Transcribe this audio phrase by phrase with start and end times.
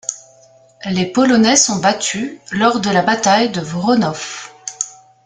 [0.89, 4.51] Les Polonais sont battus lors de la bataille de Wronów.